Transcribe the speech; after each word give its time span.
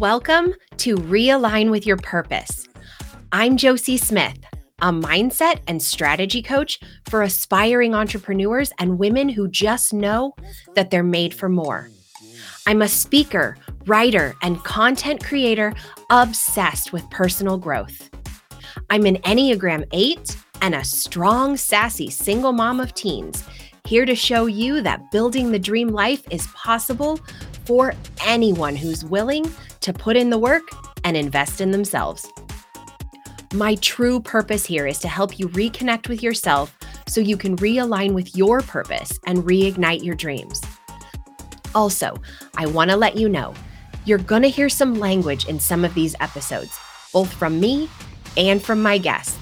Welcome 0.00 0.54
to 0.78 0.96
Realign 0.96 1.70
with 1.70 1.86
Your 1.86 1.98
Purpose. 1.98 2.66
I'm 3.32 3.58
Josie 3.58 3.98
Smith, 3.98 4.38
a 4.80 4.90
mindset 4.90 5.60
and 5.66 5.82
strategy 5.82 6.40
coach 6.40 6.80
for 7.10 7.20
aspiring 7.20 7.94
entrepreneurs 7.94 8.72
and 8.78 8.98
women 8.98 9.28
who 9.28 9.46
just 9.46 9.92
know 9.92 10.32
that 10.74 10.90
they're 10.90 11.02
made 11.02 11.34
for 11.34 11.50
more. 11.50 11.90
I'm 12.66 12.80
a 12.80 12.88
speaker, 12.88 13.58
writer, 13.84 14.34
and 14.40 14.64
content 14.64 15.22
creator 15.22 15.74
obsessed 16.08 16.94
with 16.94 17.10
personal 17.10 17.58
growth. 17.58 18.08
I'm 18.88 19.04
an 19.04 19.16
Enneagram 19.16 19.84
8 19.92 20.34
and 20.62 20.76
a 20.76 20.82
strong, 20.82 21.58
sassy 21.58 22.08
single 22.08 22.52
mom 22.52 22.80
of 22.80 22.94
teens, 22.94 23.44
here 23.84 24.06
to 24.06 24.14
show 24.14 24.46
you 24.46 24.80
that 24.80 25.10
building 25.10 25.52
the 25.52 25.58
dream 25.58 25.88
life 25.88 26.22
is 26.30 26.46
possible 26.54 27.20
for 27.66 27.92
anyone 28.24 28.76
who's 28.76 29.04
willing 29.04 29.44
to 29.80 29.92
put 29.92 30.16
in 30.16 30.30
the 30.30 30.38
work 30.38 30.68
and 31.04 31.16
invest 31.16 31.60
in 31.60 31.70
themselves. 31.70 32.30
My 33.52 33.74
true 33.76 34.20
purpose 34.20 34.64
here 34.64 34.86
is 34.86 34.98
to 35.00 35.08
help 35.08 35.38
you 35.38 35.48
reconnect 35.48 36.08
with 36.08 36.22
yourself 36.22 36.76
so 37.08 37.20
you 37.20 37.36
can 37.36 37.56
realign 37.56 38.12
with 38.12 38.36
your 38.36 38.60
purpose 38.60 39.18
and 39.26 39.38
reignite 39.38 40.04
your 40.04 40.14
dreams. 40.14 40.60
Also, 41.74 42.16
I 42.56 42.66
want 42.66 42.90
to 42.90 42.96
let 42.96 43.16
you 43.16 43.28
know 43.28 43.54
you're 44.04 44.18
going 44.18 44.42
to 44.42 44.48
hear 44.48 44.68
some 44.68 44.94
language 44.94 45.46
in 45.46 45.58
some 45.58 45.84
of 45.84 45.94
these 45.94 46.14
episodes, 46.20 46.78
both 47.12 47.32
from 47.32 47.60
me 47.60 47.88
and 48.36 48.62
from 48.62 48.82
my 48.82 48.98
guests. 48.98 49.36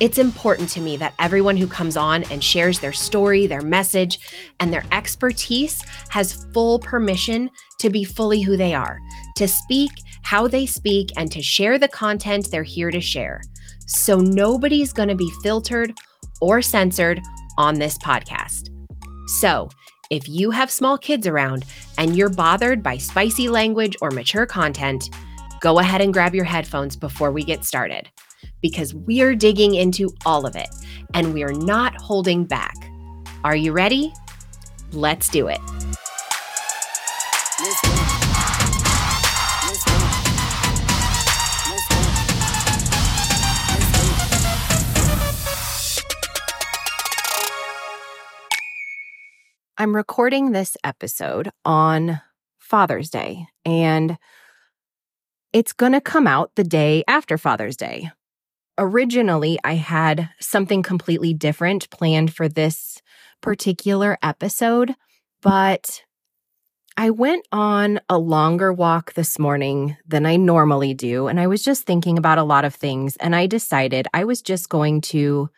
It's 0.00 0.18
important 0.18 0.68
to 0.70 0.80
me 0.80 0.96
that 0.96 1.14
everyone 1.18 1.56
who 1.56 1.66
comes 1.66 1.96
on 1.96 2.24
and 2.24 2.42
shares 2.42 2.80
their 2.80 2.92
story, 2.92 3.46
their 3.46 3.60
message, 3.60 4.18
and 4.58 4.72
their 4.72 4.84
expertise 4.90 5.82
has 6.08 6.44
full 6.52 6.78
permission 6.78 7.50
to 7.82 7.90
be 7.90 8.04
fully 8.04 8.40
who 8.40 8.56
they 8.56 8.74
are, 8.74 8.98
to 9.36 9.46
speak 9.46 9.90
how 10.22 10.48
they 10.48 10.64
speak, 10.64 11.10
and 11.16 11.30
to 11.30 11.42
share 11.42 11.78
the 11.78 11.88
content 11.88 12.50
they're 12.50 12.62
here 12.62 12.90
to 12.90 13.00
share. 13.00 13.42
So 13.86 14.18
nobody's 14.18 14.92
going 14.92 15.08
to 15.08 15.14
be 15.14 15.30
filtered 15.42 15.92
or 16.40 16.62
censored 16.62 17.20
on 17.58 17.74
this 17.74 17.98
podcast. 17.98 18.70
So, 19.26 19.68
if 20.10 20.28
you 20.28 20.50
have 20.50 20.70
small 20.70 20.98
kids 20.98 21.26
around 21.26 21.64
and 21.96 22.16
you're 22.16 22.28
bothered 22.28 22.82
by 22.82 22.98
spicy 22.98 23.48
language 23.48 23.96
or 24.02 24.10
mature 24.10 24.46
content, 24.46 25.08
go 25.60 25.78
ahead 25.78 26.00
and 26.00 26.12
grab 26.12 26.34
your 26.34 26.44
headphones 26.44 26.96
before 26.96 27.30
we 27.30 27.42
get 27.44 27.64
started 27.64 28.10
because 28.60 28.94
we're 28.94 29.34
digging 29.34 29.74
into 29.74 30.10
all 30.26 30.46
of 30.46 30.54
it 30.54 30.68
and 31.14 31.32
we're 31.32 31.52
not 31.52 31.94
holding 31.96 32.44
back. 32.44 32.74
Are 33.42 33.56
you 33.56 33.72
ready? 33.72 34.12
Let's 34.92 35.28
do 35.28 35.48
it. 35.48 35.60
I'm 49.82 49.96
recording 49.96 50.52
this 50.52 50.76
episode 50.84 51.50
on 51.64 52.20
Father's 52.60 53.10
Day, 53.10 53.48
and 53.64 54.16
it's 55.52 55.72
going 55.72 55.90
to 55.90 56.00
come 56.00 56.28
out 56.28 56.52
the 56.54 56.62
day 56.62 57.02
after 57.08 57.36
Father's 57.36 57.76
Day. 57.76 58.12
Originally, 58.78 59.58
I 59.64 59.74
had 59.74 60.30
something 60.38 60.84
completely 60.84 61.34
different 61.34 61.90
planned 61.90 62.32
for 62.32 62.48
this 62.48 63.02
particular 63.40 64.18
episode, 64.22 64.94
but 65.42 66.04
I 66.96 67.10
went 67.10 67.48
on 67.50 67.98
a 68.08 68.18
longer 68.18 68.72
walk 68.72 69.14
this 69.14 69.36
morning 69.36 69.96
than 70.06 70.26
I 70.26 70.36
normally 70.36 70.94
do, 70.94 71.26
and 71.26 71.40
I 71.40 71.48
was 71.48 71.64
just 71.64 71.82
thinking 71.82 72.18
about 72.18 72.38
a 72.38 72.44
lot 72.44 72.64
of 72.64 72.76
things, 72.76 73.16
and 73.16 73.34
I 73.34 73.48
decided 73.48 74.06
I 74.14 74.26
was 74.26 74.42
just 74.42 74.68
going 74.68 75.00
to 75.00 75.50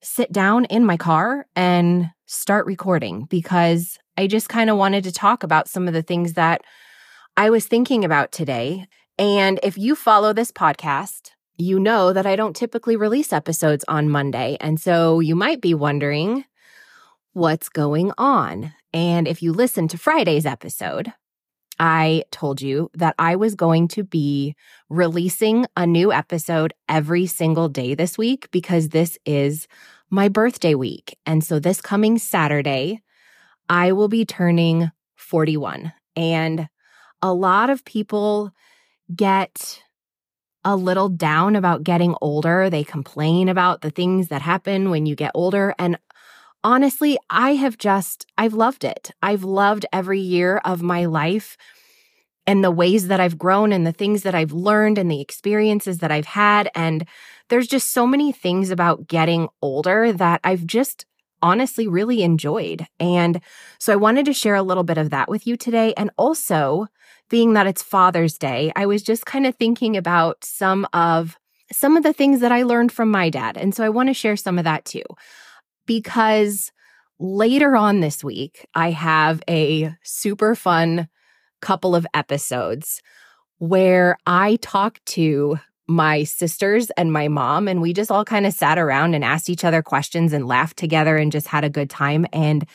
sit 0.00 0.30
down 0.30 0.66
in 0.66 0.86
my 0.86 0.96
car 0.96 1.48
and 1.56 2.12
start 2.26 2.66
recording 2.66 3.24
because 3.24 3.98
I 4.18 4.26
just 4.26 4.48
kind 4.48 4.68
of 4.68 4.76
wanted 4.76 5.04
to 5.04 5.12
talk 5.12 5.42
about 5.42 5.68
some 5.68 5.86
of 5.86 5.94
the 5.94 6.02
things 6.02 6.34
that 6.34 6.62
I 7.36 7.50
was 7.50 7.66
thinking 7.66 8.04
about 8.04 8.32
today. 8.32 8.86
And 9.18 9.60
if 9.62 9.78
you 9.78 9.94
follow 9.94 10.32
this 10.32 10.50
podcast, 10.50 11.30
you 11.56 11.78
know 11.78 12.12
that 12.12 12.26
I 12.26 12.36
don't 12.36 12.56
typically 12.56 12.96
release 12.96 13.32
episodes 13.32 13.84
on 13.88 14.10
Monday. 14.10 14.56
And 14.60 14.80
so 14.80 15.20
you 15.20 15.34
might 15.34 15.60
be 15.60 15.72
wondering 15.72 16.44
what's 17.32 17.68
going 17.68 18.12
on. 18.18 18.74
And 18.92 19.28
if 19.28 19.42
you 19.42 19.52
listen 19.52 19.88
to 19.88 19.98
Friday's 19.98 20.46
episode, 20.46 21.12
I 21.78 22.24
told 22.30 22.62
you 22.62 22.90
that 22.94 23.14
I 23.18 23.36
was 23.36 23.54
going 23.54 23.88
to 23.88 24.02
be 24.02 24.56
releasing 24.88 25.66
a 25.76 25.86
new 25.86 26.12
episode 26.12 26.72
every 26.88 27.26
single 27.26 27.68
day 27.68 27.94
this 27.94 28.16
week 28.16 28.50
because 28.50 28.88
this 28.88 29.18
is 29.26 29.68
my 30.10 30.28
birthday 30.28 30.74
week. 30.74 31.18
And 31.26 31.42
so 31.42 31.58
this 31.58 31.80
coming 31.80 32.18
Saturday, 32.18 33.02
I 33.68 33.92
will 33.92 34.08
be 34.08 34.24
turning 34.24 34.90
41. 35.16 35.92
And 36.14 36.68
a 37.22 37.32
lot 37.32 37.70
of 37.70 37.84
people 37.84 38.52
get 39.14 39.82
a 40.64 40.76
little 40.76 41.08
down 41.08 41.56
about 41.56 41.84
getting 41.84 42.14
older. 42.20 42.68
They 42.68 42.84
complain 42.84 43.48
about 43.48 43.80
the 43.80 43.90
things 43.90 44.28
that 44.28 44.42
happen 44.42 44.90
when 44.90 45.06
you 45.06 45.14
get 45.14 45.30
older. 45.34 45.74
And 45.78 45.96
honestly, 46.64 47.18
I 47.30 47.54
have 47.54 47.78
just, 47.78 48.26
I've 48.36 48.54
loved 48.54 48.84
it. 48.84 49.12
I've 49.22 49.44
loved 49.44 49.86
every 49.92 50.20
year 50.20 50.60
of 50.64 50.82
my 50.82 51.04
life 51.04 51.56
and 52.46 52.62
the 52.62 52.70
ways 52.70 53.08
that 53.08 53.20
I've 53.20 53.38
grown 53.38 53.72
and 53.72 53.86
the 53.86 53.92
things 53.92 54.22
that 54.22 54.34
I've 54.34 54.52
learned 54.52 54.98
and 54.98 55.10
the 55.10 55.20
experiences 55.20 55.98
that 55.98 56.12
I've 56.12 56.26
had. 56.26 56.70
And 56.74 57.06
there's 57.48 57.68
just 57.68 57.92
so 57.92 58.06
many 58.06 58.32
things 58.32 58.70
about 58.70 59.06
getting 59.06 59.48
older 59.62 60.12
that 60.12 60.40
I've 60.44 60.66
just 60.66 61.06
honestly 61.42 61.86
really 61.86 62.22
enjoyed. 62.22 62.86
And 62.98 63.40
so 63.78 63.92
I 63.92 63.96
wanted 63.96 64.26
to 64.26 64.32
share 64.32 64.54
a 64.54 64.62
little 64.62 64.84
bit 64.84 64.98
of 64.98 65.10
that 65.10 65.28
with 65.28 65.46
you 65.46 65.56
today. 65.56 65.94
And 65.96 66.10
also, 66.16 66.86
being 67.28 67.54
that 67.54 67.66
it's 67.66 67.82
Father's 67.82 68.38
Day, 68.38 68.72
I 68.76 68.86
was 68.86 69.02
just 69.02 69.26
kind 69.26 69.46
of 69.46 69.56
thinking 69.56 69.96
about 69.96 70.44
some 70.44 70.86
of 70.92 71.36
some 71.72 71.96
of 71.96 72.04
the 72.04 72.12
things 72.12 72.40
that 72.40 72.52
I 72.52 72.62
learned 72.62 72.92
from 72.92 73.10
my 73.10 73.28
dad. 73.28 73.56
And 73.56 73.74
so 73.74 73.82
I 73.84 73.88
want 73.88 74.08
to 74.08 74.14
share 74.14 74.36
some 74.36 74.56
of 74.56 74.64
that 74.64 74.84
too. 74.84 75.02
Because 75.84 76.70
later 77.18 77.76
on 77.76 78.00
this 78.00 78.22
week, 78.22 78.66
I 78.74 78.92
have 78.92 79.42
a 79.48 79.92
super 80.04 80.54
fun 80.54 81.08
couple 81.60 81.96
of 81.96 82.06
episodes 82.14 83.02
where 83.58 84.16
I 84.26 84.56
talk 84.62 85.00
to 85.06 85.58
my 85.88 86.24
sisters 86.24 86.90
and 86.96 87.12
my 87.12 87.28
mom, 87.28 87.68
and 87.68 87.80
we 87.80 87.92
just 87.92 88.10
all 88.10 88.24
kind 88.24 88.46
of 88.46 88.52
sat 88.52 88.78
around 88.78 89.14
and 89.14 89.24
asked 89.24 89.48
each 89.48 89.64
other 89.64 89.82
questions 89.82 90.32
and 90.32 90.46
laughed 90.46 90.76
together 90.76 91.16
and 91.16 91.32
just 91.32 91.46
had 91.46 91.64
a 91.64 91.70
good 91.70 91.90
time. 91.90 92.26
And 92.32 92.66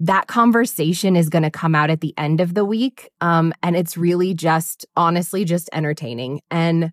that 0.00 0.26
conversation 0.26 1.16
is 1.16 1.28
going 1.28 1.42
to 1.42 1.50
come 1.50 1.74
out 1.74 1.90
at 1.90 2.00
the 2.00 2.14
end 2.18 2.40
of 2.40 2.54
the 2.54 2.64
week. 2.64 3.10
Um, 3.20 3.52
and 3.62 3.76
it's 3.76 3.96
really 3.96 4.34
just, 4.34 4.86
honestly, 4.96 5.44
just 5.44 5.70
entertaining. 5.72 6.40
And 6.50 6.92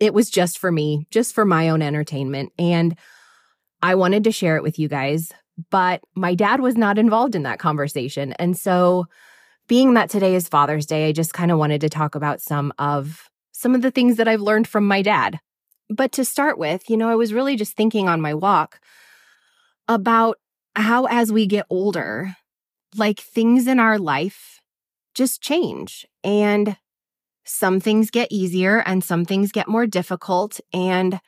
it 0.00 0.14
was 0.14 0.30
just 0.30 0.58
for 0.58 0.72
me, 0.72 1.06
just 1.10 1.34
for 1.34 1.44
my 1.44 1.68
own 1.68 1.80
entertainment. 1.80 2.52
And 2.58 2.98
I 3.82 3.94
wanted 3.94 4.24
to 4.24 4.32
share 4.32 4.56
it 4.56 4.62
with 4.62 4.78
you 4.78 4.88
guys, 4.88 5.32
but 5.70 6.00
my 6.14 6.34
dad 6.34 6.60
was 6.60 6.76
not 6.76 6.98
involved 6.98 7.34
in 7.34 7.44
that 7.44 7.58
conversation. 7.58 8.32
And 8.34 8.56
so, 8.56 9.06
being 9.66 9.94
that 9.94 10.10
today 10.10 10.34
is 10.34 10.46
Father's 10.46 10.84
Day, 10.84 11.08
I 11.08 11.12
just 11.12 11.32
kind 11.32 11.50
of 11.50 11.58
wanted 11.58 11.80
to 11.80 11.88
talk 11.88 12.14
about 12.14 12.42
some 12.42 12.70
of 12.78 13.30
some 13.64 13.74
of 13.74 13.80
the 13.80 13.90
things 13.90 14.18
that 14.18 14.28
I've 14.28 14.42
learned 14.42 14.68
from 14.68 14.86
my 14.86 15.00
dad. 15.00 15.40
But 15.88 16.12
to 16.12 16.24
start 16.26 16.58
with, 16.58 16.90
you 16.90 16.98
know, 16.98 17.08
I 17.08 17.14
was 17.14 17.32
really 17.32 17.56
just 17.56 17.78
thinking 17.78 18.10
on 18.10 18.20
my 18.20 18.34
walk 18.34 18.78
about 19.88 20.36
how, 20.76 21.06
as 21.06 21.32
we 21.32 21.46
get 21.46 21.64
older, 21.70 22.36
like 22.94 23.18
things 23.18 23.66
in 23.66 23.80
our 23.80 23.98
life 23.98 24.60
just 25.14 25.40
change 25.40 26.06
and 26.22 26.76
some 27.46 27.80
things 27.80 28.10
get 28.10 28.28
easier 28.30 28.82
and 28.84 29.02
some 29.02 29.24
things 29.24 29.50
get 29.50 29.66
more 29.66 29.86
difficult. 29.86 30.60
And 30.74 31.18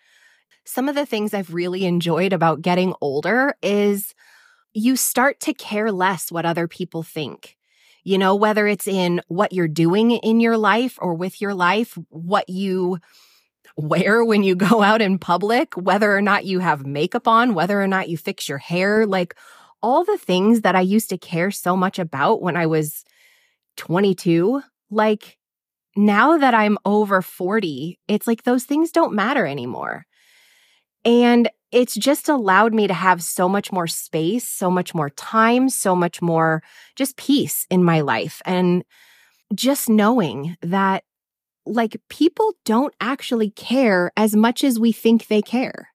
some 0.67 0.91
of 0.91 0.95
the 0.95 1.07
things 1.07 1.33
I've 1.33 1.55
really 1.55 1.87
enjoyed 1.87 2.35
about 2.35 2.61
getting 2.61 2.93
older 3.01 3.55
is 3.63 4.13
you 4.75 4.97
start 4.97 5.41
to 5.41 5.55
care 5.55 5.91
less 5.91 6.31
what 6.31 6.45
other 6.45 6.69
people 6.69 7.03
think 7.03 7.56
you 8.07 8.19
know, 8.19 8.37
whether 8.37 8.69
it's 8.69 8.87
in 8.87 9.21
what 9.27 9.53
you're 9.53 9.67
doing 9.67 10.13
in 10.13 10.39
your 10.39 10.57
life 10.57 10.97
or 11.03 11.13
with 11.13 11.41
your 11.41 11.55
life, 11.55 11.99
what 12.09 12.49
you 12.49 12.99
wear 13.77 14.25
when 14.25 14.45
you 14.45 14.55
go 14.71 14.81
out 14.81 15.03
in 15.03 15.19
public, 15.19 15.75
whether 15.75 16.17
or 16.17 16.23
not 16.23 16.45
you 16.45 16.61
have 16.61 16.87
makeup 16.87 17.27
on, 17.27 17.53
whether 17.53 17.83
or 17.83 17.89
not 17.89 18.09
you 18.09 18.17
fix 18.17 18.49
your 18.49 18.59
hair, 18.59 19.07
like 19.07 19.35
all 19.83 20.05
the 20.05 20.19
things 20.19 20.61
that 20.61 20.77
I 20.77 20.83
used 20.83 21.11
to 21.11 21.19
care 21.19 21.51
so 21.51 21.77
much 21.77 21.99
about 21.99 22.41
when 22.41 22.57
I 22.57 22.67
was 22.67 23.05
22, 23.77 24.63
like 24.89 25.37
now 25.97 26.39
that 26.39 26.55
I'm 26.55 26.79
over 26.85 27.23
40, 27.23 27.99
it's 28.07 28.29
like 28.29 28.45
those 28.45 28.63
things 28.63 28.93
don't 28.93 29.15
matter 29.15 29.45
anymore. 29.45 30.07
And 31.05 31.51
it's 31.73 31.95
just 31.95 32.29
allowed 32.29 32.73
me 32.73 32.87
to 32.87 32.95
have 32.95 33.23
so 33.23 33.49
much 33.49 33.73
more 33.73 33.87
space, 33.87 34.49
so 34.49 34.71
much 34.71 34.95
more 34.95 35.11
time, 35.11 35.69
so 35.69 35.97
much 35.97 36.23
more 36.23 36.63
just 36.95 37.17
peace 37.17 37.67
in 37.71 37.83
my 37.83 38.01
life. 38.01 38.41
And 38.45 38.85
just 39.55 39.89
knowing 39.89 40.57
that 40.63 41.05
like 41.65 42.01
people 42.09 42.53
don't 42.65 42.95
actually 43.01 43.51
care 43.51 44.13
as 44.17 44.37
much 44.37 44.63
as 44.63 44.79
we 44.79 44.93
think 44.93 45.27
they 45.27 45.43
care. 45.43 45.89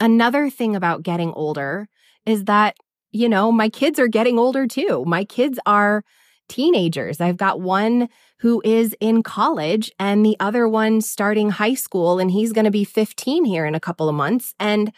Another 0.00 0.48
thing 0.48 0.76
about 0.76 1.02
getting 1.02 1.32
older 1.32 1.88
is 2.24 2.44
that, 2.44 2.76
you 3.10 3.28
know, 3.28 3.50
my 3.50 3.68
kids 3.68 3.98
are 3.98 4.08
getting 4.08 4.38
older 4.38 4.66
too. 4.66 5.04
My 5.06 5.24
kids 5.24 5.58
are 5.66 6.04
teenagers. 6.48 7.20
I've 7.20 7.36
got 7.36 7.60
one 7.60 8.08
who 8.40 8.62
is 8.64 8.96
in 9.00 9.22
college 9.22 9.90
and 9.98 10.24
the 10.24 10.36
other 10.40 10.68
one 10.68 11.00
starting 11.00 11.50
high 11.50 11.74
school, 11.74 12.18
and 12.18 12.30
he's 12.30 12.52
going 12.52 12.64
to 12.64 12.70
be 12.70 12.84
15 12.84 13.44
here 13.44 13.66
in 13.66 13.74
a 13.74 13.80
couple 13.80 14.08
of 14.08 14.14
months. 14.14 14.54
And 14.60 14.92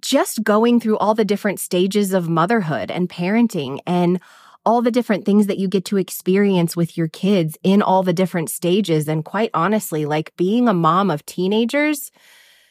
just 0.00 0.44
going 0.44 0.80
through 0.80 0.98
all 0.98 1.14
the 1.14 1.24
different 1.24 1.60
stages 1.60 2.12
of 2.12 2.28
motherhood 2.28 2.90
and 2.90 3.08
parenting 3.08 3.80
and 3.86 4.20
all 4.64 4.82
the 4.82 4.90
different 4.90 5.24
things 5.24 5.46
that 5.46 5.58
you 5.58 5.68
get 5.68 5.84
to 5.86 5.96
experience 5.96 6.76
with 6.76 6.96
your 6.96 7.08
kids 7.08 7.56
in 7.62 7.82
all 7.82 8.02
the 8.02 8.12
different 8.12 8.50
stages. 8.50 9.08
And 9.08 9.24
quite 9.24 9.50
honestly, 9.54 10.04
like 10.04 10.36
being 10.36 10.68
a 10.68 10.74
mom 10.74 11.10
of 11.10 11.24
teenagers 11.26 12.10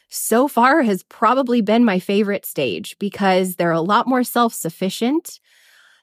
so 0.08 0.48
far 0.48 0.82
has 0.82 1.02
probably 1.04 1.60
been 1.60 1.84
my 1.84 1.98
favorite 1.98 2.44
stage 2.46 2.96
because 2.98 3.56
they're 3.56 3.70
a 3.70 3.80
lot 3.80 4.06
more 4.06 4.24
self 4.24 4.54
sufficient. 4.54 5.40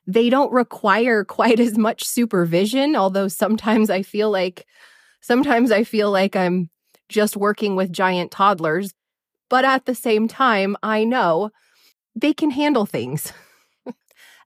They 0.07 0.29
don't 0.29 0.51
require 0.53 1.25
quite 1.25 1.59
as 1.59 1.77
much 1.77 2.05
supervision, 2.05 2.95
although 2.95 3.27
sometimes 3.27 3.89
I 3.89 4.01
feel 4.01 4.31
like 4.31 4.65
sometimes 5.21 5.71
I 5.71 5.83
feel 5.83 6.11
like 6.11 6.35
I'm 6.35 6.69
just 7.09 7.35
working 7.35 7.75
with 7.75 7.91
giant 7.91 8.31
toddlers. 8.31 8.93
But 9.49 9.65
at 9.65 9.85
the 9.85 9.95
same 9.95 10.27
time, 10.27 10.77
I 10.81 11.03
know 11.03 11.51
they 12.15 12.33
can 12.33 12.51
handle 12.51 12.85
things. 12.85 13.31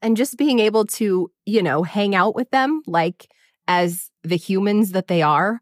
and 0.01 0.17
just 0.17 0.37
being 0.37 0.59
able 0.59 0.85
to, 0.85 1.31
you 1.45 1.63
know, 1.63 1.83
hang 1.83 2.15
out 2.15 2.35
with 2.35 2.49
them 2.51 2.81
like 2.87 3.27
as 3.67 4.09
the 4.23 4.37
humans 4.37 4.91
that 4.91 5.07
they 5.07 5.21
are, 5.21 5.61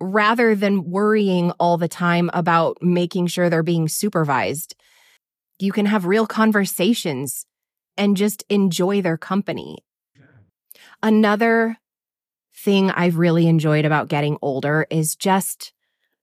rather 0.00 0.54
than 0.54 0.90
worrying 0.90 1.52
all 1.52 1.78
the 1.78 1.88
time 1.88 2.30
about 2.34 2.78
making 2.82 3.28
sure 3.28 3.48
they're 3.48 3.62
being 3.62 3.88
supervised. 3.88 4.74
You 5.58 5.72
can 5.72 5.86
have 5.86 6.04
real 6.04 6.26
conversations 6.26 7.46
and 7.96 8.16
just 8.16 8.44
enjoy 8.48 9.02
their 9.02 9.16
company. 9.16 9.78
Another 11.02 11.76
thing 12.56 12.90
I've 12.90 13.16
really 13.16 13.46
enjoyed 13.46 13.84
about 13.84 14.08
getting 14.08 14.38
older 14.40 14.86
is 14.90 15.16
just 15.16 15.72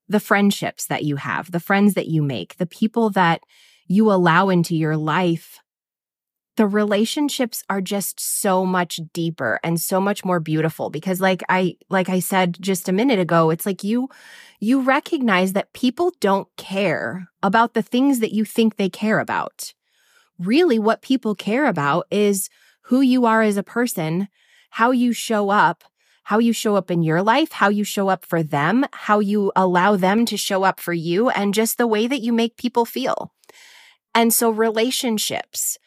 the 0.07 0.19
friendships 0.19 0.87
that 0.87 1.03
you 1.03 1.17
have, 1.17 1.51
the 1.51 1.59
friends 1.59 1.93
that 1.93 2.07
you 2.07 2.21
make, 2.21 2.57
the 2.57 2.65
people 2.65 3.09
that 3.11 3.41
you 3.87 4.11
allow 4.11 4.49
into 4.49 4.75
your 4.75 4.97
life 4.97 5.59
the 6.57 6.67
relationships 6.67 7.63
are 7.69 7.81
just 7.81 8.19
so 8.19 8.65
much 8.65 8.99
deeper 9.13 9.59
and 9.63 9.79
so 9.79 10.01
much 10.01 10.25
more 10.25 10.39
beautiful 10.39 10.89
because 10.89 11.21
like 11.21 11.41
I 11.49 11.77
like 11.89 12.09
I 12.09 12.19
said 12.19 12.57
just 12.59 12.89
a 12.89 12.93
minute 12.93 13.19
ago 13.19 13.49
it's 13.49 13.65
like 13.65 13.83
you 13.83 14.09
you 14.59 14.81
recognize 14.81 15.53
that 15.53 15.73
people 15.73 16.11
don't 16.19 16.47
care 16.57 17.29
about 17.41 17.73
the 17.73 17.81
things 17.81 18.19
that 18.19 18.33
you 18.33 18.45
think 18.45 18.75
they 18.75 18.89
care 18.89 19.19
about. 19.19 19.73
Really 20.41 20.79
what 20.79 21.03
people 21.03 21.35
care 21.35 21.67
about 21.67 22.07
is 22.09 22.49
who 22.85 23.01
you 23.01 23.25
are 23.27 23.43
as 23.43 23.57
a 23.57 23.63
person, 23.63 24.27
how 24.71 24.89
you 24.89 25.13
show 25.13 25.51
up, 25.51 25.83
how 26.23 26.39
you 26.39 26.51
show 26.51 26.75
up 26.75 26.89
in 26.89 27.03
your 27.03 27.21
life, 27.21 27.51
how 27.51 27.69
you 27.69 27.83
show 27.83 28.09
up 28.09 28.25
for 28.25 28.41
them, 28.41 28.85
how 28.91 29.19
you 29.19 29.51
allow 29.55 29.95
them 29.95 30.25
to 30.25 30.37
show 30.37 30.63
up 30.63 30.79
for 30.79 30.93
you 30.93 31.29
and 31.29 31.53
just 31.53 31.77
the 31.77 31.85
way 31.85 32.07
that 32.07 32.21
you 32.21 32.33
make 32.33 32.57
people 32.57 32.85
feel. 32.85 33.33
And 34.15 34.33
so 34.33 34.49
relationships 34.49 35.77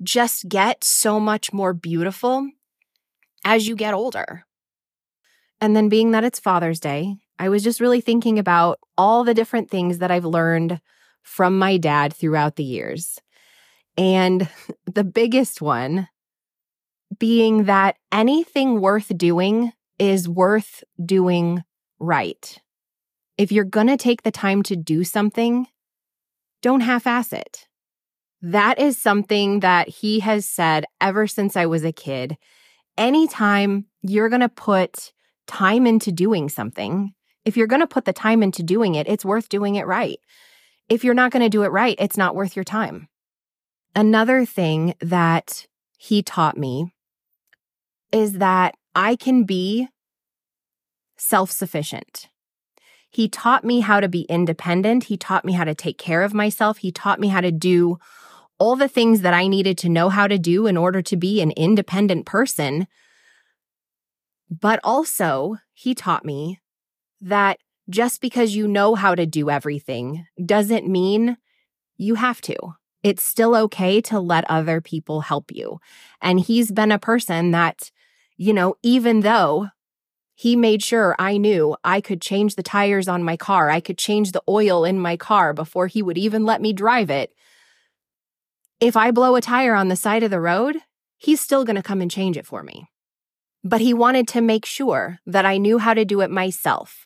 just 0.00 0.48
get 0.48 0.84
so 0.84 1.18
much 1.18 1.52
more 1.52 1.72
beautiful 1.72 2.48
as 3.44 3.66
you 3.66 3.74
get 3.74 3.94
older. 3.94 4.44
And 5.60 5.74
then, 5.74 5.88
being 5.88 6.12
that 6.12 6.24
it's 6.24 6.38
Father's 6.38 6.78
Day, 6.78 7.16
I 7.38 7.48
was 7.48 7.64
just 7.64 7.80
really 7.80 8.00
thinking 8.00 8.38
about 8.38 8.78
all 8.96 9.24
the 9.24 9.34
different 9.34 9.70
things 9.70 9.98
that 9.98 10.10
I've 10.12 10.24
learned 10.24 10.80
from 11.22 11.58
my 11.58 11.78
dad 11.78 12.14
throughout 12.14 12.54
the 12.54 12.64
years. 12.64 13.18
And 13.96 14.48
the 14.92 15.04
biggest 15.04 15.62
one 15.62 16.08
being 17.18 17.64
that 17.64 17.96
anything 18.10 18.80
worth 18.80 19.16
doing 19.16 19.72
is 19.98 20.28
worth 20.28 20.82
doing 21.04 21.62
right. 21.98 22.58
If 23.38 23.52
you're 23.52 23.64
going 23.64 23.86
to 23.86 23.96
take 23.96 24.22
the 24.22 24.30
time 24.30 24.62
to 24.64 24.76
do 24.76 25.04
something, 25.04 25.66
don't 26.62 26.80
half 26.80 27.06
ass 27.06 27.32
it. 27.32 27.66
That 28.42 28.78
is 28.78 28.98
something 28.98 29.60
that 29.60 29.88
he 29.88 30.20
has 30.20 30.46
said 30.46 30.84
ever 31.00 31.26
since 31.26 31.56
I 31.56 31.66
was 31.66 31.84
a 31.84 31.92
kid. 31.92 32.36
Anytime 32.98 33.86
you're 34.02 34.28
going 34.28 34.40
to 34.40 34.48
put 34.48 35.12
time 35.46 35.86
into 35.86 36.12
doing 36.12 36.48
something, 36.48 37.14
if 37.44 37.56
you're 37.56 37.66
going 37.66 37.80
to 37.80 37.86
put 37.86 38.04
the 38.04 38.12
time 38.12 38.42
into 38.42 38.62
doing 38.62 38.94
it, 38.94 39.08
it's 39.08 39.24
worth 39.24 39.48
doing 39.48 39.76
it 39.76 39.86
right. 39.86 40.18
If 40.88 41.04
you're 41.04 41.14
not 41.14 41.30
going 41.30 41.42
to 41.42 41.48
do 41.48 41.62
it 41.62 41.72
right, 41.72 41.96
it's 41.98 42.16
not 42.16 42.34
worth 42.34 42.56
your 42.56 42.64
time. 42.64 43.08
Another 43.94 44.44
thing 44.44 44.94
that 45.00 45.66
he 45.96 46.22
taught 46.22 46.56
me 46.56 46.92
is 48.10 48.34
that 48.34 48.74
I 48.94 49.16
can 49.16 49.44
be 49.44 49.88
self 51.16 51.50
sufficient. 51.50 52.28
He 53.08 53.28
taught 53.28 53.64
me 53.64 53.80
how 53.80 54.00
to 54.00 54.08
be 54.08 54.22
independent. 54.22 55.04
He 55.04 55.16
taught 55.16 55.44
me 55.44 55.52
how 55.52 55.62
to 55.62 55.74
take 55.74 55.98
care 55.98 56.22
of 56.22 56.34
myself. 56.34 56.78
He 56.78 56.90
taught 56.90 57.20
me 57.20 57.28
how 57.28 57.40
to 57.40 57.52
do 57.52 57.98
all 58.58 58.74
the 58.74 58.88
things 58.88 59.20
that 59.20 59.34
I 59.34 59.46
needed 59.46 59.78
to 59.78 59.88
know 59.88 60.08
how 60.08 60.26
to 60.26 60.38
do 60.38 60.66
in 60.66 60.76
order 60.76 61.00
to 61.02 61.16
be 61.16 61.40
an 61.40 61.52
independent 61.52 62.26
person. 62.26 62.88
But 64.50 64.80
also, 64.82 65.56
he 65.72 65.94
taught 65.94 66.24
me 66.24 66.60
that 67.20 67.58
just 67.88 68.20
because 68.20 68.56
you 68.56 68.66
know 68.66 68.94
how 68.96 69.14
to 69.14 69.26
do 69.26 69.50
everything 69.50 70.26
doesn't 70.44 70.88
mean 70.88 71.36
you 71.96 72.16
have 72.16 72.40
to. 72.42 72.56
It's 73.04 73.22
still 73.22 73.54
okay 73.54 74.00
to 74.00 74.18
let 74.18 74.50
other 74.50 74.80
people 74.80 75.20
help 75.20 75.52
you. 75.52 75.78
And 76.22 76.40
he's 76.40 76.72
been 76.72 76.90
a 76.90 76.98
person 76.98 77.50
that, 77.50 77.90
you 78.38 78.54
know, 78.54 78.76
even 78.82 79.20
though 79.20 79.68
he 80.34 80.56
made 80.56 80.82
sure 80.82 81.14
I 81.18 81.36
knew 81.36 81.76
I 81.84 82.00
could 82.00 82.22
change 82.22 82.56
the 82.56 82.62
tires 82.62 83.06
on 83.06 83.22
my 83.22 83.36
car, 83.36 83.68
I 83.68 83.80
could 83.80 83.98
change 83.98 84.32
the 84.32 84.42
oil 84.48 84.86
in 84.86 84.98
my 84.98 85.18
car 85.18 85.52
before 85.52 85.86
he 85.86 86.02
would 86.02 86.16
even 86.16 86.46
let 86.46 86.62
me 86.62 86.72
drive 86.72 87.10
it. 87.10 87.34
If 88.80 88.96
I 88.96 89.10
blow 89.10 89.36
a 89.36 89.42
tire 89.42 89.74
on 89.74 89.88
the 89.88 89.96
side 89.96 90.22
of 90.22 90.30
the 90.30 90.40
road, 90.40 90.78
he's 91.18 91.42
still 91.42 91.64
going 91.64 91.76
to 91.76 91.82
come 91.82 92.00
and 92.00 92.10
change 92.10 92.38
it 92.38 92.46
for 92.46 92.62
me. 92.62 92.88
But 93.62 93.82
he 93.82 93.92
wanted 93.92 94.26
to 94.28 94.40
make 94.40 94.64
sure 94.64 95.18
that 95.26 95.44
I 95.44 95.58
knew 95.58 95.76
how 95.76 95.92
to 95.92 96.06
do 96.06 96.22
it 96.22 96.30
myself 96.30 97.03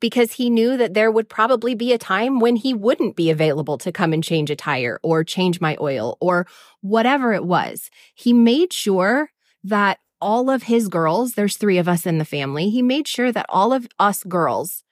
because 0.00 0.32
he 0.32 0.50
knew 0.50 0.76
that 0.76 0.94
there 0.94 1.10
would 1.10 1.28
probably 1.28 1.74
be 1.74 1.92
a 1.92 1.98
time 1.98 2.40
when 2.40 2.56
he 2.56 2.74
wouldn't 2.74 3.16
be 3.16 3.30
available 3.30 3.78
to 3.78 3.92
come 3.92 4.12
and 4.12 4.24
change 4.24 4.50
a 4.50 4.56
tire 4.56 4.98
or 5.02 5.22
change 5.22 5.60
my 5.60 5.76
oil 5.80 6.16
or 6.20 6.46
whatever 6.80 7.32
it 7.32 7.44
was. 7.44 7.90
He 8.14 8.32
made 8.32 8.72
sure 8.72 9.30
that 9.62 9.98
all 10.20 10.50
of 10.50 10.64
his 10.64 10.88
girls, 10.88 11.34
there's 11.34 11.56
three 11.56 11.78
of 11.78 11.88
us 11.88 12.06
in 12.06 12.18
the 12.18 12.24
family, 12.24 12.70
he 12.70 12.82
made 12.82 13.06
sure 13.06 13.32
that 13.32 13.46
all 13.48 13.72
of 13.72 13.86
us 13.98 14.24
girls 14.24 14.82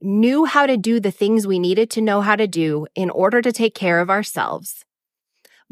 knew 0.00 0.44
how 0.44 0.66
to 0.66 0.76
do 0.76 0.98
the 0.98 1.12
things 1.12 1.46
we 1.46 1.58
needed 1.58 1.90
to 1.90 2.00
know 2.00 2.20
how 2.22 2.34
to 2.34 2.48
do 2.48 2.86
in 2.94 3.08
order 3.10 3.40
to 3.40 3.52
take 3.52 3.74
care 3.74 4.00
of 4.00 4.10
ourselves 4.10 4.84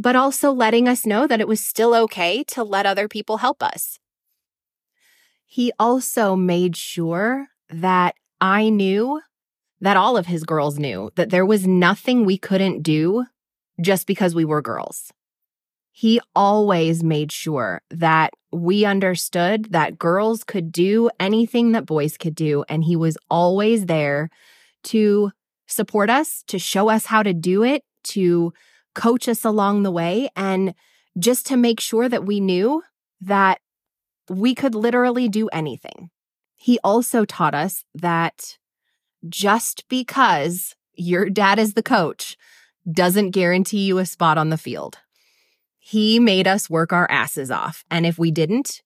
but 0.00 0.16
also 0.16 0.50
letting 0.50 0.88
us 0.88 1.04
know 1.04 1.26
that 1.26 1.42
it 1.42 1.47
was 1.47 1.61
still 1.61 1.95
okay 1.95 2.42
to 2.42 2.64
let 2.64 2.87
other 2.87 3.07
people 3.07 3.37
help 3.37 3.62
us. 3.62 3.99
He 5.45 5.73
also 5.78 6.35
made 6.35 6.75
sure 6.75 7.49
that 7.69 8.14
I 8.40 8.68
knew 8.68 9.20
that 9.80 9.97
all 9.97 10.16
of 10.16 10.26
his 10.26 10.44
girls 10.44 10.78
knew 10.78 11.11
that 11.16 11.30
there 11.30 11.47
was 11.47 11.66
nothing 11.66 12.25
we 12.25 12.38
couldn't 12.38 12.82
do 12.82 13.25
just 13.80 14.06
because 14.06 14.35
we 14.35 14.44
were 14.44 14.62
girls. 14.62 15.12
He 15.92 16.20
always 16.35 17.02
made 17.02 17.32
sure 17.32 17.82
that 17.90 18.32
we 18.52 18.85
understood 18.85 19.73
that 19.73 19.99
girls 19.99 20.44
could 20.44 20.73
do 20.73 21.11
anything 21.18 21.73
that 21.73 21.87
boys 21.87 22.16
could 22.16 22.35
do. 22.35 22.64
And 22.68 22.85
he 22.85 22.97
was 22.97 23.18
always 23.28 23.87
there 23.87 24.30
to 24.85 25.30
support 25.66 26.11
us, 26.11 26.42
to 26.49 26.59
show 26.59 26.88
us 26.88 27.06
how 27.06 27.23
to 27.23 27.32
do 27.32 27.62
it, 27.62 27.82
to 28.04 28.52
coach 28.94 29.28
us 29.28 29.44
along 29.44 29.82
the 29.82 29.90
way 29.90 30.28
and 30.37 30.75
just 31.18 31.47
to 31.47 31.56
make 31.56 31.80
sure 31.80 32.09
that 32.09 32.25
we 32.25 32.40
knew 32.40 32.82
that 33.20 33.61
we 34.28 34.54
could 34.54 34.75
literally 34.75 35.28
do 35.28 35.49
anything. 35.49 36.11
He 36.62 36.79
also 36.85 37.25
taught 37.25 37.55
us 37.55 37.85
that 37.95 38.59
just 39.26 39.88
because 39.88 40.75
your 40.95 41.31
dad 41.31 41.59
is 41.59 41.73
the 41.73 41.83
coach 41.83 42.37
doesn't 42.93 43.31
guarantee 43.31 43.87
you 43.87 43.97
a 43.97 44.05
spot 44.05 44.37
on 44.37 44.50
the 44.50 44.59
field. 44.59 44.99
He 45.79 46.21
made 46.21 46.47
us 46.47 46.69
work 46.69 46.93
our 46.93 47.11
asses 47.11 47.50
off. 47.50 47.83
And 47.90 48.05
if 48.05 48.19
we 48.19 48.31
didn't, 48.31 48.83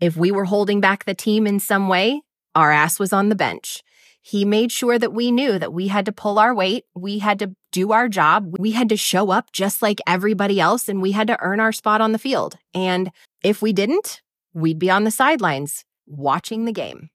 if 0.00 0.16
we 0.16 0.30
were 0.30 0.46
holding 0.46 0.80
back 0.80 1.04
the 1.04 1.12
team 1.12 1.46
in 1.46 1.60
some 1.60 1.88
way, 1.88 2.22
our 2.54 2.72
ass 2.72 2.98
was 2.98 3.12
on 3.12 3.28
the 3.28 3.34
bench. 3.34 3.82
He 4.22 4.46
made 4.46 4.72
sure 4.72 4.98
that 4.98 5.12
we 5.12 5.30
knew 5.30 5.58
that 5.58 5.74
we 5.74 5.88
had 5.88 6.06
to 6.06 6.12
pull 6.12 6.38
our 6.38 6.54
weight. 6.54 6.86
We 6.94 7.18
had 7.18 7.38
to 7.40 7.54
do 7.70 7.92
our 7.92 8.08
job. 8.08 8.54
We 8.58 8.70
had 8.70 8.88
to 8.88 8.96
show 8.96 9.30
up 9.30 9.52
just 9.52 9.82
like 9.82 10.00
everybody 10.06 10.58
else 10.58 10.88
and 10.88 11.02
we 11.02 11.12
had 11.12 11.26
to 11.26 11.38
earn 11.42 11.60
our 11.60 11.72
spot 11.72 12.00
on 12.00 12.12
the 12.12 12.18
field. 12.18 12.56
And 12.72 13.10
if 13.44 13.60
we 13.60 13.74
didn't, 13.74 14.22
we'd 14.54 14.78
be 14.78 14.88
on 14.88 15.04
the 15.04 15.10
sidelines 15.10 15.84
watching 16.10 16.64
the 16.64 16.72
game. 16.72 17.10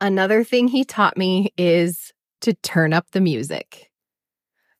Another 0.00 0.42
thing 0.42 0.68
he 0.68 0.84
taught 0.84 1.16
me 1.16 1.52
is 1.56 2.12
to 2.40 2.54
turn 2.54 2.92
up 2.92 3.10
the 3.12 3.20
music. 3.20 3.90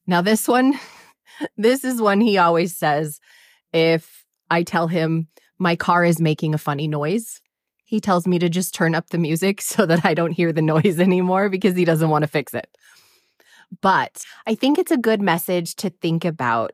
Now, 0.06 0.20
this 0.20 0.48
one, 0.48 0.74
this 1.56 1.84
is 1.84 2.02
one 2.02 2.20
he 2.20 2.38
always 2.38 2.76
says 2.76 3.20
if 3.72 4.24
I 4.50 4.62
tell 4.62 4.88
him 4.88 5.28
my 5.58 5.76
car 5.76 6.04
is 6.04 6.20
making 6.20 6.54
a 6.54 6.58
funny 6.58 6.88
noise. 6.88 7.40
He 7.84 8.00
tells 8.00 8.26
me 8.26 8.38
to 8.38 8.48
just 8.48 8.74
turn 8.74 8.94
up 8.94 9.10
the 9.10 9.18
music 9.18 9.60
so 9.62 9.86
that 9.86 10.04
I 10.04 10.14
don't 10.14 10.32
hear 10.32 10.52
the 10.52 10.62
noise 10.62 10.98
anymore 11.00 11.48
because 11.48 11.76
he 11.76 11.84
doesn't 11.84 12.10
want 12.10 12.22
to 12.22 12.28
fix 12.28 12.52
it. 12.52 12.68
But 13.80 14.22
I 14.46 14.54
think 14.54 14.78
it's 14.78 14.90
a 14.90 14.98
good 14.98 15.22
message 15.22 15.76
to 15.76 15.88
think 15.88 16.24
about 16.24 16.72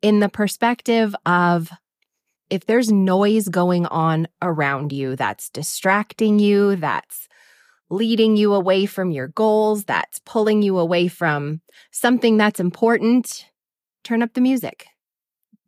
in 0.00 0.18
the 0.18 0.28
perspective 0.28 1.14
of 1.24 1.70
if 2.52 2.66
there's 2.66 2.92
noise 2.92 3.48
going 3.48 3.86
on 3.86 4.28
around 4.42 4.92
you 4.92 5.16
that's 5.16 5.48
distracting 5.48 6.38
you, 6.38 6.76
that's 6.76 7.26
leading 7.88 8.36
you 8.36 8.52
away 8.52 8.84
from 8.84 9.10
your 9.10 9.28
goals, 9.28 9.84
that's 9.84 10.18
pulling 10.26 10.60
you 10.60 10.78
away 10.78 11.08
from 11.08 11.62
something 11.92 12.36
that's 12.36 12.60
important, 12.60 13.46
turn 14.04 14.22
up 14.22 14.34
the 14.34 14.42
music. 14.42 14.86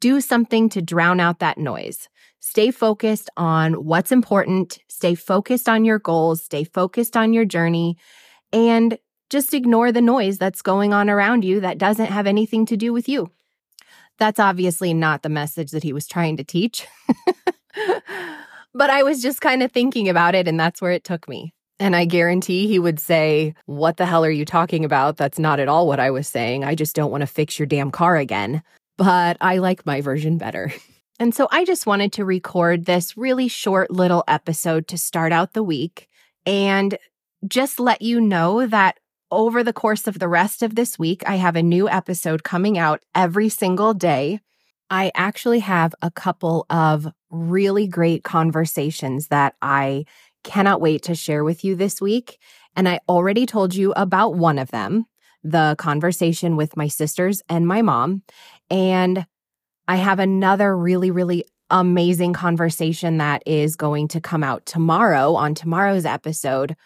Do 0.00 0.20
something 0.20 0.68
to 0.68 0.82
drown 0.82 1.20
out 1.20 1.38
that 1.38 1.56
noise. 1.56 2.10
Stay 2.40 2.70
focused 2.70 3.30
on 3.38 3.72
what's 3.86 4.12
important, 4.12 4.78
stay 4.86 5.14
focused 5.14 5.70
on 5.70 5.86
your 5.86 5.98
goals, 5.98 6.42
stay 6.42 6.64
focused 6.64 7.16
on 7.16 7.32
your 7.32 7.46
journey, 7.46 7.96
and 8.52 8.98
just 9.30 9.54
ignore 9.54 9.90
the 9.90 10.02
noise 10.02 10.36
that's 10.36 10.60
going 10.60 10.92
on 10.92 11.08
around 11.08 11.46
you 11.46 11.60
that 11.60 11.78
doesn't 11.78 12.12
have 12.12 12.26
anything 12.26 12.66
to 12.66 12.76
do 12.76 12.92
with 12.92 13.08
you. 13.08 13.30
That's 14.18 14.38
obviously 14.40 14.94
not 14.94 15.22
the 15.22 15.28
message 15.28 15.70
that 15.72 15.82
he 15.82 15.92
was 15.92 16.06
trying 16.06 16.36
to 16.36 16.44
teach. 16.44 16.86
but 18.74 18.90
I 18.90 19.02
was 19.02 19.22
just 19.22 19.40
kind 19.40 19.62
of 19.62 19.72
thinking 19.72 20.08
about 20.08 20.34
it, 20.34 20.46
and 20.46 20.58
that's 20.58 20.80
where 20.80 20.92
it 20.92 21.04
took 21.04 21.28
me. 21.28 21.52
And 21.80 21.96
I 21.96 22.04
guarantee 22.04 22.68
he 22.68 22.78
would 22.78 23.00
say, 23.00 23.54
What 23.66 23.96
the 23.96 24.06
hell 24.06 24.24
are 24.24 24.30
you 24.30 24.44
talking 24.44 24.84
about? 24.84 25.16
That's 25.16 25.38
not 25.38 25.60
at 25.60 25.68
all 25.68 25.88
what 25.88 26.00
I 26.00 26.10
was 26.10 26.28
saying. 26.28 26.64
I 26.64 26.74
just 26.74 26.94
don't 26.94 27.10
want 27.10 27.22
to 27.22 27.26
fix 27.26 27.58
your 27.58 27.66
damn 27.66 27.90
car 27.90 28.16
again. 28.16 28.62
But 28.96 29.36
I 29.40 29.58
like 29.58 29.84
my 29.84 30.00
version 30.00 30.38
better. 30.38 30.72
And 31.20 31.32
so 31.32 31.46
I 31.52 31.64
just 31.64 31.86
wanted 31.86 32.12
to 32.14 32.24
record 32.24 32.86
this 32.86 33.16
really 33.16 33.46
short 33.46 33.90
little 33.90 34.24
episode 34.26 34.88
to 34.88 34.98
start 34.98 35.32
out 35.32 35.52
the 35.52 35.62
week 35.62 36.08
and 36.44 36.98
just 37.46 37.78
let 37.78 38.02
you 38.02 38.20
know 38.20 38.66
that 38.66 38.98
over 39.30 39.62
the 39.62 39.72
course 39.72 40.06
of 40.06 40.18
the 40.18 40.28
rest 40.28 40.62
of 40.62 40.74
this 40.74 40.98
week, 40.98 41.22
I 41.26 41.36
have 41.36 41.56
a 41.56 41.62
new 41.62 41.88
episode 41.88 42.44
coming 42.44 42.78
out 42.78 43.02
every 43.14 43.48
single 43.48 43.94
day. 43.94 44.40
I 44.90 45.10
actually 45.14 45.60
have 45.60 45.94
a 46.02 46.10
couple 46.10 46.66
of 46.70 47.08
really 47.30 47.86
great 47.86 48.22
conversations 48.22 49.28
that 49.28 49.54
I 49.60 50.04
cannot 50.44 50.80
wait 50.80 51.02
to 51.04 51.14
share 51.14 51.42
with 51.42 51.64
you 51.64 51.74
this 51.74 52.00
week. 52.00 52.38
And 52.76 52.88
I 52.88 53.00
already 53.08 53.46
told 53.46 53.74
you 53.74 53.92
about 53.96 54.34
one 54.34 54.58
of 54.58 54.70
them 54.70 55.06
the 55.42 55.76
conversation 55.78 56.56
with 56.56 56.76
my 56.76 56.88
sisters 56.88 57.42
and 57.50 57.66
my 57.66 57.82
mom. 57.82 58.22
And 58.70 59.26
I 59.86 59.96
have 59.96 60.18
another 60.18 60.74
really, 60.76 61.10
really 61.10 61.44
amazing 61.70 62.32
conversation 62.32 63.18
that 63.18 63.42
is 63.46 63.76
going 63.76 64.08
to 64.08 64.20
come 64.20 64.42
out 64.42 64.64
tomorrow 64.64 65.34
on 65.34 65.54
tomorrow's 65.54 66.06
episode 66.06 66.76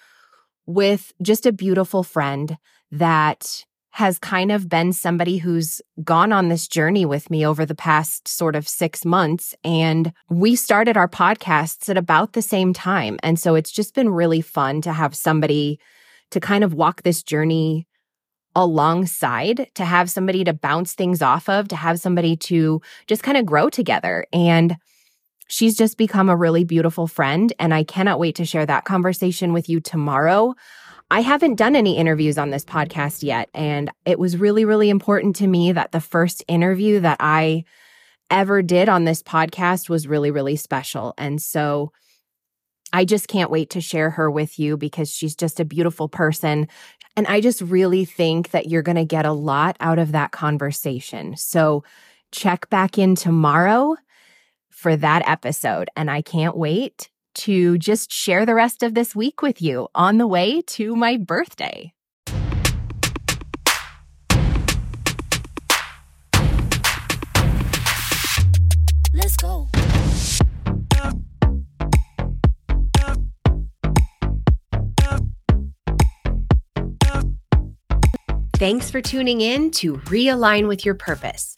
with 0.68 1.14
just 1.22 1.46
a 1.46 1.52
beautiful 1.52 2.02
friend 2.02 2.58
that 2.92 3.64
has 3.92 4.18
kind 4.18 4.52
of 4.52 4.68
been 4.68 4.92
somebody 4.92 5.38
who's 5.38 5.80
gone 6.04 6.30
on 6.30 6.48
this 6.48 6.68
journey 6.68 7.06
with 7.06 7.30
me 7.30 7.44
over 7.44 7.64
the 7.64 7.74
past 7.74 8.28
sort 8.28 8.54
of 8.54 8.68
six 8.68 9.04
months. 9.04 9.54
And 9.64 10.12
we 10.28 10.54
started 10.54 10.96
our 10.96 11.08
podcasts 11.08 11.88
at 11.88 11.96
about 11.96 12.34
the 12.34 12.42
same 12.42 12.74
time. 12.74 13.18
And 13.22 13.40
so 13.40 13.54
it's 13.54 13.72
just 13.72 13.94
been 13.94 14.10
really 14.10 14.42
fun 14.42 14.82
to 14.82 14.92
have 14.92 15.16
somebody 15.16 15.80
to 16.30 16.38
kind 16.38 16.62
of 16.62 16.74
walk 16.74 17.02
this 17.02 17.22
journey 17.22 17.88
alongside, 18.54 19.70
to 19.74 19.86
have 19.86 20.10
somebody 20.10 20.44
to 20.44 20.52
bounce 20.52 20.92
things 20.92 21.22
off 21.22 21.48
of, 21.48 21.68
to 21.68 21.76
have 21.76 21.98
somebody 21.98 22.36
to 22.36 22.82
just 23.06 23.22
kind 23.22 23.38
of 23.38 23.46
grow 23.46 23.70
together. 23.70 24.26
And 24.34 24.76
she's 25.48 25.76
just 25.76 25.98
become 25.98 26.28
a 26.28 26.36
really 26.36 26.64
beautiful 26.64 27.06
friend. 27.06 27.52
And 27.58 27.74
I 27.74 27.82
cannot 27.82 28.20
wait 28.20 28.36
to 28.36 28.44
share 28.44 28.66
that 28.66 28.84
conversation 28.84 29.52
with 29.52 29.68
you 29.68 29.80
tomorrow. 29.80 30.54
I 31.10 31.20
haven't 31.20 31.56
done 31.56 31.74
any 31.74 31.96
interviews 31.96 32.38
on 32.38 32.50
this 32.50 32.64
podcast 32.64 33.22
yet. 33.22 33.48
And 33.54 33.90
it 34.04 34.18
was 34.18 34.36
really, 34.36 34.64
really 34.64 34.90
important 34.90 35.36
to 35.36 35.46
me 35.46 35.72
that 35.72 35.92
the 35.92 36.00
first 36.00 36.44
interview 36.48 37.00
that 37.00 37.16
I 37.18 37.64
ever 38.30 38.60
did 38.60 38.90
on 38.90 39.04
this 39.04 39.22
podcast 39.22 39.88
was 39.88 40.06
really, 40.06 40.30
really 40.30 40.56
special. 40.56 41.14
And 41.16 41.40
so 41.40 41.92
I 42.92 43.06
just 43.06 43.26
can't 43.28 43.50
wait 43.50 43.70
to 43.70 43.80
share 43.80 44.10
her 44.10 44.30
with 44.30 44.58
you 44.58 44.76
because 44.76 45.10
she's 45.10 45.34
just 45.34 45.60
a 45.60 45.64
beautiful 45.64 46.08
person. 46.08 46.68
And 47.16 47.26
I 47.26 47.40
just 47.40 47.62
really 47.62 48.04
think 48.04 48.50
that 48.50 48.68
you're 48.68 48.82
going 48.82 48.96
to 48.96 49.04
get 49.04 49.24
a 49.24 49.32
lot 49.32 49.76
out 49.80 49.98
of 49.98 50.12
that 50.12 50.30
conversation. 50.30 51.36
So 51.36 51.84
check 52.32 52.68
back 52.68 52.98
in 52.98 53.14
tomorrow 53.14 53.96
for 54.78 54.96
that 54.96 55.28
episode. 55.28 55.90
And 55.96 56.08
I 56.08 56.22
can't 56.22 56.56
wait 56.56 57.10
to 57.34 57.78
just 57.78 58.12
share 58.12 58.46
the 58.46 58.54
rest 58.54 58.82
of 58.82 58.94
this 58.94 59.14
week 59.14 59.42
with 59.42 59.60
you 59.60 59.88
on 59.94 60.18
the 60.18 60.26
way 60.26 60.62
to 60.62 60.94
my 60.94 61.16
birthday. 61.16 61.92
Let's 69.12 69.36
go. 69.36 69.68
Thanks 78.56 78.90
for 78.90 79.00
tuning 79.00 79.40
in 79.40 79.70
to 79.72 79.94
Realign 79.98 80.66
with 80.66 80.84
Your 80.84 80.94
Purpose. 80.94 81.54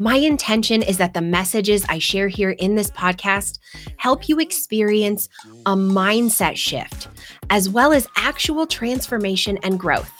My 0.00 0.14
intention 0.14 0.82
is 0.82 0.96
that 0.98 1.12
the 1.12 1.20
messages 1.20 1.84
I 1.88 1.98
share 1.98 2.28
here 2.28 2.50
in 2.50 2.76
this 2.76 2.88
podcast 2.92 3.58
help 3.96 4.28
you 4.28 4.38
experience 4.38 5.28
a 5.66 5.74
mindset 5.74 6.54
shift, 6.54 7.08
as 7.50 7.68
well 7.68 7.92
as 7.92 8.06
actual 8.14 8.64
transformation 8.64 9.58
and 9.64 9.76
growth. 9.76 10.12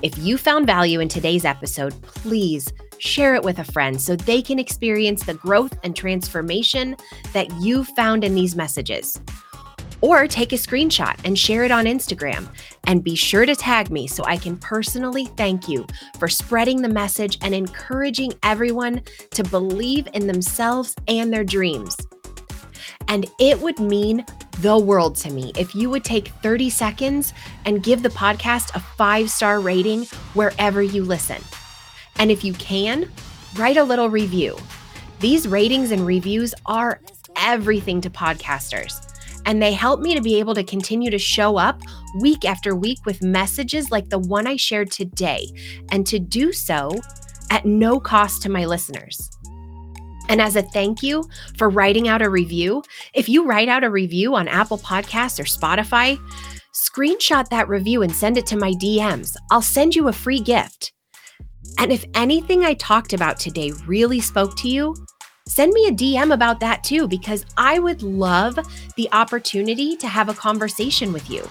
If 0.00 0.16
you 0.16 0.38
found 0.38 0.66
value 0.66 1.00
in 1.00 1.08
today's 1.08 1.44
episode, 1.44 2.00
please 2.02 2.72
share 2.96 3.34
it 3.34 3.42
with 3.42 3.58
a 3.58 3.64
friend 3.64 4.00
so 4.00 4.16
they 4.16 4.40
can 4.40 4.58
experience 4.58 5.24
the 5.24 5.34
growth 5.34 5.76
and 5.82 5.94
transformation 5.94 6.96
that 7.34 7.50
you 7.60 7.84
found 7.84 8.24
in 8.24 8.34
these 8.34 8.56
messages. 8.56 9.20
Or 10.02 10.26
take 10.26 10.52
a 10.52 10.56
screenshot 10.56 11.16
and 11.24 11.38
share 11.38 11.64
it 11.64 11.70
on 11.70 11.84
Instagram. 11.84 12.48
And 12.84 13.04
be 13.04 13.14
sure 13.14 13.46
to 13.46 13.54
tag 13.54 13.90
me 13.90 14.08
so 14.08 14.24
I 14.24 14.36
can 14.36 14.58
personally 14.58 15.26
thank 15.36 15.68
you 15.68 15.86
for 16.18 16.28
spreading 16.28 16.82
the 16.82 16.88
message 16.88 17.38
and 17.40 17.54
encouraging 17.54 18.34
everyone 18.42 19.02
to 19.30 19.44
believe 19.44 20.08
in 20.12 20.26
themselves 20.26 20.96
and 21.06 21.32
their 21.32 21.44
dreams. 21.44 21.96
And 23.08 23.30
it 23.38 23.60
would 23.60 23.78
mean 23.78 24.26
the 24.58 24.76
world 24.76 25.16
to 25.16 25.30
me 25.30 25.52
if 25.56 25.74
you 25.74 25.88
would 25.90 26.04
take 26.04 26.28
30 26.42 26.68
seconds 26.70 27.32
and 27.64 27.82
give 27.82 28.02
the 28.02 28.08
podcast 28.08 28.74
a 28.74 28.80
five 28.80 29.30
star 29.30 29.60
rating 29.60 30.04
wherever 30.34 30.82
you 30.82 31.04
listen. 31.04 31.42
And 32.16 32.30
if 32.30 32.44
you 32.44 32.52
can, 32.54 33.10
write 33.56 33.76
a 33.76 33.84
little 33.84 34.10
review. 34.10 34.56
These 35.20 35.46
ratings 35.46 35.92
and 35.92 36.04
reviews 36.04 36.54
are 36.66 37.00
everything 37.36 38.00
to 38.00 38.10
podcasters 38.10 39.11
and 39.46 39.62
they 39.62 39.72
help 39.72 40.00
me 40.00 40.14
to 40.14 40.20
be 40.20 40.38
able 40.38 40.54
to 40.54 40.64
continue 40.64 41.10
to 41.10 41.18
show 41.18 41.56
up 41.56 41.80
week 42.20 42.44
after 42.44 42.74
week 42.74 42.98
with 43.04 43.22
messages 43.22 43.90
like 43.90 44.08
the 44.08 44.18
one 44.18 44.46
I 44.46 44.56
shared 44.56 44.90
today, 44.90 45.46
and 45.90 46.06
to 46.06 46.18
do 46.18 46.52
so 46.52 46.90
at 47.50 47.64
no 47.64 48.00
cost 48.00 48.42
to 48.42 48.48
my 48.48 48.64
listeners. 48.64 49.30
And 50.28 50.40
as 50.40 50.56
a 50.56 50.62
thank 50.62 51.02
you 51.02 51.24
for 51.58 51.68
writing 51.68 52.08
out 52.08 52.22
a 52.22 52.30
review, 52.30 52.82
if 53.12 53.28
you 53.28 53.44
write 53.44 53.68
out 53.68 53.84
a 53.84 53.90
review 53.90 54.34
on 54.34 54.48
Apple 54.48 54.78
Podcasts 54.78 55.38
or 55.38 55.44
Spotify, 55.44 56.18
screenshot 56.72 57.48
that 57.48 57.68
review 57.68 58.02
and 58.02 58.14
send 58.14 58.38
it 58.38 58.46
to 58.46 58.56
my 58.56 58.72
DMs. 58.72 59.36
I'll 59.50 59.62
send 59.62 59.94
you 59.94 60.08
a 60.08 60.12
free 60.12 60.40
gift. 60.40 60.92
And 61.78 61.92
if 61.92 62.04
anything 62.14 62.64
I 62.64 62.74
talked 62.74 63.12
about 63.12 63.38
today 63.38 63.72
really 63.86 64.20
spoke 64.20 64.56
to 64.58 64.68
you, 64.68 64.94
send 65.52 65.72
me 65.72 65.86
a 65.86 65.92
DM 65.92 66.32
about 66.32 66.60
that 66.60 66.82
too, 66.82 67.06
because 67.06 67.44
I 67.56 67.78
would 67.78 68.02
love 68.02 68.58
the 68.96 69.08
opportunity 69.12 69.96
to 69.96 70.08
have 70.08 70.28
a 70.30 70.34
conversation 70.34 71.12
with 71.12 71.28
you. 71.28 71.46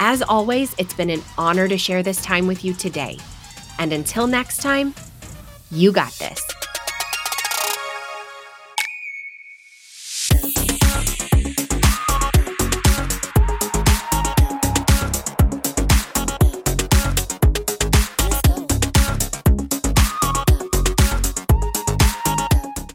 As 0.00 0.20
always, 0.20 0.74
it's 0.78 0.94
been 0.94 1.10
an 1.10 1.22
honor 1.38 1.68
to 1.68 1.78
share 1.78 2.02
this 2.02 2.20
time 2.22 2.48
with 2.48 2.64
you 2.64 2.74
today. 2.74 3.18
And 3.78 3.92
until 3.92 4.26
next 4.26 4.62
time, 4.62 4.94
you 5.70 5.92
got 5.92 6.12
this. 6.14 6.42